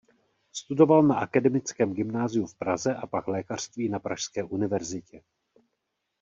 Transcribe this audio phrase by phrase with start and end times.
[0.53, 5.21] Studoval na akademickém gymnáziu v Praze a pak lékařství na pražské univerzitě.